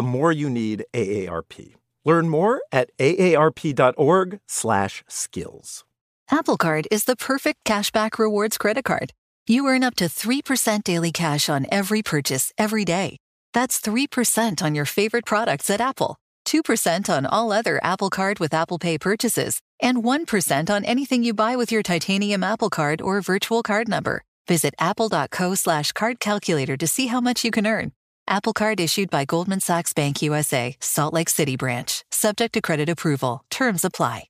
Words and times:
the 0.00 0.02
more 0.02 0.32
you 0.32 0.48
need 0.48 0.86
AARP. 0.94 1.74
Learn 2.06 2.30
more 2.30 2.62
at 2.72 2.96
aarp.org/skills. 2.96 5.84
Apple 6.30 6.56
Card 6.56 6.88
is 6.90 7.04
the 7.04 7.16
perfect 7.16 7.66
cashback 7.66 8.18
rewards 8.18 8.56
credit 8.56 8.86
card. 8.86 9.12
You 9.46 9.66
earn 9.66 9.84
up 9.84 9.96
to 9.96 10.06
3% 10.06 10.84
daily 10.84 11.12
cash 11.12 11.50
on 11.50 11.66
every 11.70 12.02
purchase 12.02 12.50
every 12.56 12.86
day. 12.86 13.18
That's 13.52 13.78
3% 13.78 14.62
on 14.62 14.74
your 14.74 14.86
favorite 14.86 15.26
products 15.26 15.68
at 15.68 15.82
Apple, 15.82 16.16
2% 16.46 17.10
on 17.10 17.26
all 17.26 17.52
other 17.52 17.78
Apple 17.82 18.08
Card 18.08 18.38
with 18.38 18.54
Apple 18.54 18.78
Pay 18.78 18.96
purchases, 18.96 19.60
and 19.82 20.02
1% 20.02 20.70
on 20.70 20.82
anything 20.86 21.22
you 21.22 21.34
buy 21.34 21.56
with 21.56 21.70
your 21.70 21.82
titanium 21.82 22.42
Apple 22.42 22.70
Card 22.70 23.02
or 23.02 23.20
virtual 23.20 23.62
card 23.62 23.86
number. 23.86 24.22
Visit 24.48 24.72
apple.co 24.78 25.54
slash 25.56 25.92
card 25.92 26.20
calculator 26.20 26.78
to 26.78 26.86
see 26.86 27.08
how 27.08 27.20
much 27.20 27.44
you 27.44 27.50
can 27.50 27.66
earn. 27.66 27.92
Apple 28.32 28.52
Card 28.52 28.78
issued 28.78 29.10
by 29.10 29.24
Goldman 29.24 29.58
Sachs 29.58 29.92
Bank 29.92 30.22
USA, 30.22 30.76
Salt 30.78 31.12
Lake 31.12 31.28
City 31.28 31.56
branch. 31.56 32.04
Subject 32.12 32.52
to 32.54 32.60
credit 32.60 32.88
approval. 32.88 33.44
Terms 33.50 33.84
apply. 33.84 34.28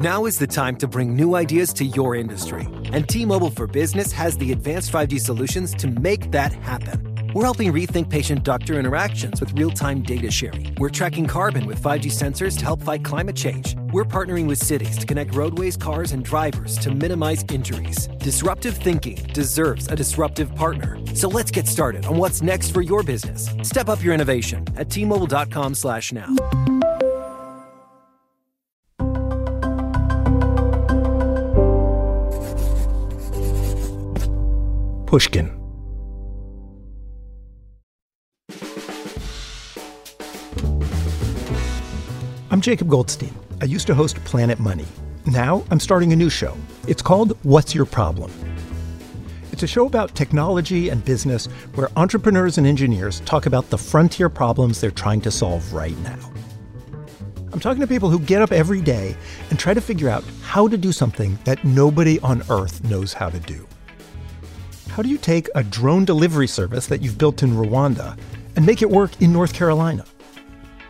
Now 0.00 0.24
is 0.26 0.40
the 0.40 0.48
time 0.48 0.74
to 0.78 0.88
bring 0.88 1.14
new 1.14 1.36
ideas 1.36 1.72
to 1.74 1.84
your 1.84 2.16
industry. 2.16 2.66
And 2.92 3.08
T-Mobile 3.08 3.50
for 3.50 3.68
Business 3.68 4.10
has 4.10 4.36
the 4.36 4.50
advanced 4.50 4.90
5G 4.90 5.20
solutions 5.20 5.72
to 5.74 5.86
make 5.86 6.32
that 6.32 6.52
happen. 6.52 7.30
We're 7.32 7.44
helping 7.44 7.72
rethink 7.72 8.10
patient-doctor 8.10 8.74
interactions 8.76 9.40
with 9.40 9.52
real-time 9.56 10.02
data 10.02 10.30
sharing. 10.32 10.74
We're 10.78 10.88
tracking 10.88 11.28
carbon 11.28 11.64
with 11.66 11.80
5G 11.80 12.06
sensors 12.10 12.58
to 12.58 12.64
help 12.64 12.82
fight 12.82 13.04
climate 13.04 13.36
change. 13.36 13.76
We're 13.92 14.04
partnering 14.04 14.48
with 14.48 14.58
cities 14.58 14.98
to 14.98 15.06
connect 15.06 15.34
roadways, 15.34 15.76
cars, 15.76 16.10
and 16.10 16.24
drivers 16.24 16.76
to 16.78 16.90
minimize 16.90 17.44
injuries. 17.52 18.08
Disruptive 18.18 18.76
thinking 18.76 19.14
deserves 19.32 19.86
a 19.86 19.94
disruptive 19.94 20.52
partner. 20.56 20.98
So 21.14 21.28
let's 21.28 21.50
get 21.50 21.66
started 21.66 22.06
on 22.06 22.16
what's 22.16 22.42
next 22.42 22.70
for 22.70 22.82
your 22.82 23.02
business. 23.02 23.48
Step 23.62 23.88
up 23.88 24.02
your 24.02 24.14
innovation 24.14 24.64
at 24.76 24.90
T-Mobile.com 24.90 25.74
slash 25.74 26.12
now. 26.12 26.34
Pushkin. 35.06 35.50
I'm 42.50 42.62
Jacob 42.62 42.88
Goldstein. 42.88 43.34
I 43.60 43.66
used 43.66 43.86
to 43.88 43.94
host 43.94 44.22
Planet 44.24 44.58
Money. 44.58 44.86
Now 45.26 45.64
I'm 45.70 45.80
starting 45.80 46.12
a 46.12 46.16
new 46.16 46.30
show. 46.30 46.56
It's 46.88 47.02
called 47.02 47.36
What's 47.42 47.74
Your 47.74 47.84
Problem? 47.84 48.30
It's 49.62 49.70
a 49.70 49.74
show 49.74 49.86
about 49.86 50.16
technology 50.16 50.88
and 50.88 51.04
business 51.04 51.46
where 51.76 51.88
entrepreneurs 51.94 52.58
and 52.58 52.66
engineers 52.66 53.20
talk 53.20 53.46
about 53.46 53.70
the 53.70 53.78
frontier 53.78 54.28
problems 54.28 54.80
they're 54.80 54.90
trying 54.90 55.20
to 55.20 55.30
solve 55.30 55.72
right 55.72 55.96
now. 55.98 56.18
I'm 57.52 57.60
talking 57.60 57.80
to 57.80 57.86
people 57.86 58.10
who 58.10 58.18
get 58.18 58.42
up 58.42 58.50
every 58.50 58.80
day 58.80 59.14
and 59.50 59.60
try 59.60 59.72
to 59.72 59.80
figure 59.80 60.08
out 60.08 60.24
how 60.42 60.66
to 60.66 60.76
do 60.76 60.90
something 60.90 61.38
that 61.44 61.62
nobody 61.62 62.18
on 62.22 62.42
earth 62.50 62.82
knows 62.82 63.12
how 63.12 63.30
to 63.30 63.38
do. 63.38 63.64
How 64.88 65.00
do 65.00 65.08
you 65.08 65.16
take 65.16 65.48
a 65.54 65.62
drone 65.62 66.04
delivery 66.04 66.48
service 66.48 66.88
that 66.88 67.00
you've 67.00 67.16
built 67.16 67.44
in 67.44 67.52
Rwanda 67.52 68.18
and 68.56 68.66
make 68.66 68.82
it 68.82 68.90
work 68.90 69.12
in 69.22 69.32
North 69.32 69.54
Carolina? 69.54 70.04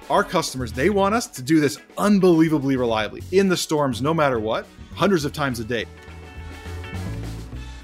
Our 0.08 0.24
customers, 0.24 0.72
they 0.72 0.88
want 0.88 1.14
us 1.14 1.26
to 1.26 1.42
do 1.42 1.60
this 1.60 1.78
unbelievably 1.98 2.76
reliably 2.78 3.22
in 3.32 3.50
the 3.50 3.56
storms, 3.58 4.00
no 4.00 4.14
matter 4.14 4.40
what, 4.40 4.66
hundreds 4.94 5.26
of 5.26 5.34
times 5.34 5.60
a 5.60 5.64
day. 5.64 5.84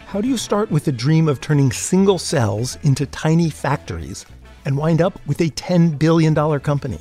How 0.09 0.23
do 0.23 0.29
you 0.29 0.39
start 0.39 0.71
with 0.71 0.87
the 0.87 0.93
dream 0.93 1.29
of 1.29 1.39
turning 1.39 1.71
single 1.71 2.19
cells 2.19 2.79
into 2.83 3.05
tiny 3.05 3.51
factories 3.51 4.25
and 4.65 4.75
wind 4.75 5.03
up 5.03 5.21
with 5.27 5.39
a 5.43 5.51
$10 5.51 5.99
billion 5.99 6.35
company? 6.61 6.99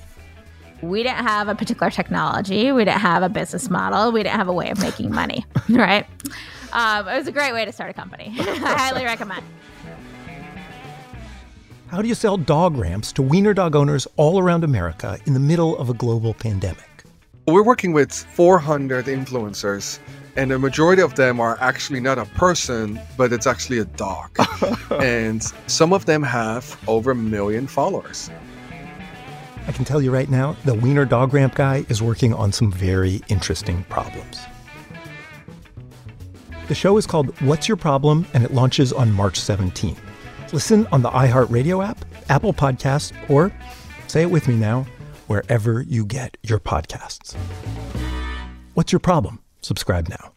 We 0.82 1.04
didn't 1.04 1.24
have 1.26 1.48
a 1.48 1.56
particular 1.56 1.90
technology. 1.90 2.74
We 2.74 2.84
didn't 2.84 3.00
have 3.00 3.24
a 3.24 3.30
business 3.30 3.70
model. 3.70 4.12
We 4.12 4.24
didn't 4.24 4.36
have 4.36 4.50
a 4.50 4.54
way 4.54 4.70
of 4.72 4.82
making 4.82 5.10
money, 5.10 5.46
right? 5.70 6.06
Um, 6.74 7.08
it 7.08 7.16
was 7.16 7.28
a 7.28 7.32
great 7.32 7.54
way 7.54 7.64
to 7.64 7.72
start 7.72 7.92
a 7.92 7.94
company. 7.94 8.36
I 8.40 8.76
highly 8.78 9.06
recommend. 9.06 9.46
How 11.88 12.02
do 12.02 12.10
you 12.10 12.16
sell 12.16 12.36
dog 12.36 12.76
ramps 12.76 13.14
to 13.14 13.22
wiener 13.22 13.54
dog 13.54 13.74
owners 13.74 14.06
all 14.18 14.38
around 14.38 14.66
America 14.66 15.18
in 15.26 15.34
the 15.34 15.40
middle 15.40 15.78
of 15.78 15.90
a 15.90 15.94
global 15.94 16.34
pandemic? 16.34 17.06
We're 17.48 17.64
working 17.64 17.94
with 17.94 18.12
400 18.12 19.06
influencers, 19.06 20.00
and 20.38 20.52
the 20.52 20.60
majority 20.60 21.02
of 21.02 21.16
them 21.16 21.40
are 21.40 21.58
actually 21.60 22.00
not 22.00 22.20
a 22.20 22.26
person, 22.26 23.00
but 23.18 23.34
it's 23.34 23.48
actually 23.48 23.80
a 23.80 23.86
dog. 23.86 24.30
and 25.02 25.44
some 25.66 25.92
of 25.92 26.06
them 26.06 26.22
have 26.22 26.80
over 26.88 27.12
a 27.12 27.16
million 27.16 27.66
followers. 27.66 28.30
I 29.68 29.72
can 29.72 29.84
tell 29.84 30.00
you 30.00 30.12
right 30.12 30.30
now, 30.30 30.56
the 30.64 30.76
wiener 30.76 31.06
dog 31.06 31.34
ramp 31.34 31.56
guy 31.56 31.86
is 31.90 32.04
working 32.04 32.36
on 32.36 32.52
some 32.52 32.72
very 32.72 33.22
interesting 33.28 33.84
problems. 33.90 34.40
The 36.68 36.76
show 36.76 36.98
is 36.98 37.08
called 37.08 37.30
What's 37.42 37.68
Your 37.68 37.78
Problem? 37.78 38.28
and 38.34 38.44
it 38.44 38.54
launches 38.54 38.94
on 38.94 39.12
March 39.12 39.40
17th. 39.40 39.98
Listen 40.54 40.88
on 40.92 41.02
the 41.02 41.10
iHeartRadio 41.10 41.86
app, 41.86 42.06
Apple 42.30 42.54
Podcasts, 42.54 43.12
or 43.28 43.52
say 44.08 44.22
it 44.22 44.30
with 44.32 44.48
me 44.48 44.56
now, 44.56 44.86
wherever 45.26 45.82
you 45.82 46.06
get 46.06 46.38
your 46.44 46.60
podcasts. 46.60 47.36
What's 48.76 48.92
your 48.92 49.00
problem? 49.00 49.40
Subscribe 49.62 50.10
now. 50.10 50.37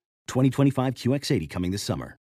2025 0.31 0.95
QX80 0.95 1.49
coming 1.49 1.71
this 1.71 1.83
summer. 1.83 2.17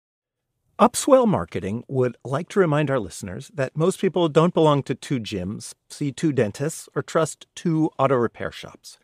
Upswell 0.80 1.28
Marketing 1.28 1.84
would 1.90 2.16
like 2.24 2.48
to 2.50 2.60
remind 2.60 2.90
our 2.90 3.00
listeners 3.00 3.52
that 3.54 3.76
most 3.76 4.00
people 4.00 4.30
don't 4.30 4.54
belong 4.54 4.82
to 4.84 4.96
two 4.96 5.20
gyms, 5.20 5.74
see 5.90 6.14
two 6.14 6.32
dentists, 6.32 6.88
or 6.96 7.02
trust 7.02 7.48
two 7.54 7.90
auto 8.00 8.16
repair 8.16 8.50
shops. 8.50 8.98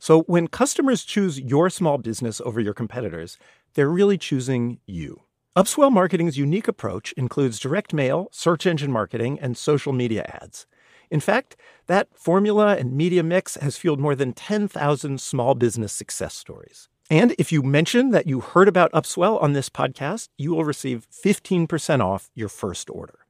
So 0.00 0.22
when 0.22 0.48
customers 0.48 1.04
choose 1.04 1.38
your 1.38 1.70
small 1.70 1.98
business 1.98 2.40
over 2.40 2.58
your 2.58 2.74
competitors, 2.74 3.38
they're 3.74 3.88
really 3.88 4.18
choosing 4.18 4.80
you. 4.86 5.20
Upswell 5.54 5.92
Marketing's 5.92 6.36
unique 6.36 6.66
approach 6.66 7.12
includes 7.12 7.60
direct 7.60 7.94
mail, 7.94 8.26
search 8.32 8.66
engine 8.66 8.90
marketing, 8.90 9.38
and 9.40 9.56
social 9.56 9.92
media 9.92 10.24
ads. 10.42 10.66
In 11.12 11.20
fact, 11.20 11.56
that 11.86 12.08
formula 12.12 12.76
and 12.76 12.92
media 12.92 13.22
mix 13.22 13.54
has 13.54 13.76
fueled 13.76 14.00
more 14.00 14.16
than 14.16 14.32
10,000 14.32 15.20
small 15.20 15.54
business 15.54 15.92
success 15.92 16.34
stories. 16.34 16.88
And 17.10 17.34
if 17.38 17.50
you 17.52 17.62
mention 17.62 18.10
that 18.10 18.26
you 18.26 18.40
heard 18.40 18.68
about 18.68 18.92
Upswell 18.92 19.42
on 19.42 19.54
this 19.54 19.68
podcast, 19.70 20.28
you 20.36 20.50
will 20.50 20.64
receive 20.64 21.06
15% 21.10 22.04
off 22.04 22.30
your 22.34 22.48
first 22.48 22.90
order. 22.90 23.20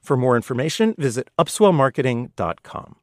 For 0.00 0.16
more 0.16 0.36
information, 0.36 0.94
visit 0.98 1.28
upswellmarketing.com. 1.38 2.96